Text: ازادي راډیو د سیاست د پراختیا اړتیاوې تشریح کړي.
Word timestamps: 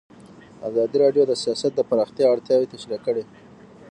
ازادي 0.67 0.97
راډیو 1.03 1.23
د 1.27 1.33
سیاست 1.43 1.71
د 1.75 1.79
پراختیا 1.89 2.25
اړتیاوې 2.33 2.71
تشریح 2.73 2.99
کړي. 3.05 3.23